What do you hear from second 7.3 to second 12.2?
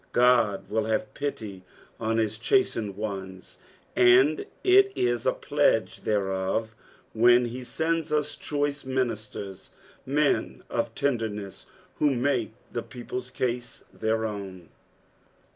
be sends ua choice ministera, men of tenderness, who